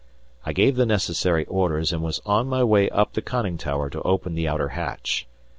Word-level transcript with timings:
I 0.43 0.51
gave 0.51 0.77
the 0.77 0.85
necessary 0.87 1.45
orders, 1.45 1.93
and 1.93 2.01
was 2.01 2.23
on 2.25 2.47
my 2.47 2.63
way 2.63 2.89
up 2.89 3.13
the 3.13 3.21
conning 3.21 3.59
tower 3.59 3.87
to 3.91 4.01
open 4.01 4.33
the 4.33 4.47
outer 4.47 4.69
hatch. 4.69 5.27